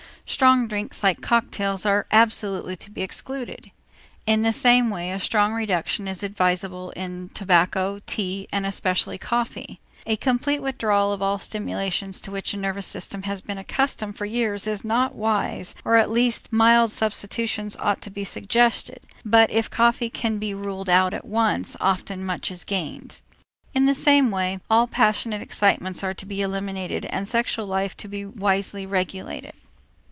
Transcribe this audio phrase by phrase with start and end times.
[0.27, 3.69] Strong drinks like cocktails are absolutely to be excluded.
[4.25, 9.81] In the same way a strong reduction is advisable in tobacco, tea, and especially coffee.
[10.05, 14.25] A complete withdrawal of all stimulations to which a nervous system has been accustomed for
[14.25, 19.69] years is not wise, or at least mild substitutes ought to be suggested, but if
[19.69, 23.19] coffee can be ruled out at once, often much is gained.
[23.73, 28.07] In the same way all passionate excitements are to be eliminated and sexual life to
[28.07, 29.51] be wisely regulated.